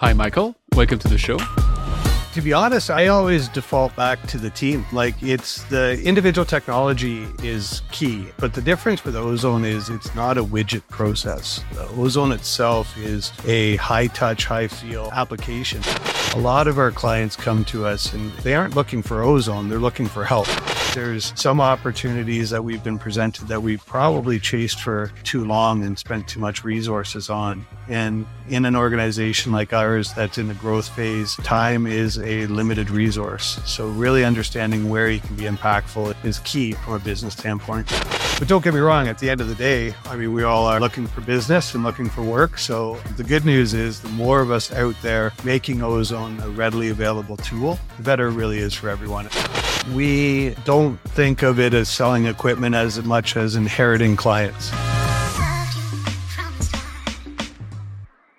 [0.00, 0.56] Hi, Michael.
[0.74, 1.36] Welcome to the show.
[2.34, 4.86] To be honest, I always default back to the team.
[4.92, 10.38] Like it's the individual technology is key, but the difference with Ozone is it's not
[10.38, 11.64] a widget process.
[11.74, 15.82] The Ozone itself is a high touch, high feel application.
[16.36, 19.80] A lot of our clients come to us and they aren't looking for Ozone, they're
[19.80, 20.46] looking for help.
[20.94, 25.96] There's some opportunities that we've been presented that we've probably chased for too long and
[25.96, 27.64] spent too much resources on.
[27.88, 32.90] And in an organization like ours that's in the growth phase, time is a limited
[32.90, 33.60] resource.
[33.64, 37.88] So, really understanding where you can be impactful is key from a business standpoint.
[38.38, 40.66] But don't get me wrong, at the end of the day, I mean, we all
[40.66, 42.58] are looking for business and looking for work.
[42.58, 46.88] So, the good news is the more of us out there making Ozone a readily
[46.88, 49.28] available tool, the better it really is for everyone.
[49.94, 54.70] We don't think of it as selling equipment as much as inheriting clients.